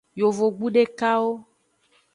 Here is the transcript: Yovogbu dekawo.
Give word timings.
Yovogbu 0.19 0.65
dekawo. 0.75 1.33